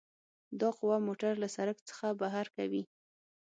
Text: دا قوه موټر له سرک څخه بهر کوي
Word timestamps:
دا 0.59 0.69
قوه 0.77 0.97
موټر 1.07 1.33
له 1.43 1.47
سرک 1.55 1.77
څخه 1.89 2.07
بهر 2.21 2.45
کوي 2.55 2.83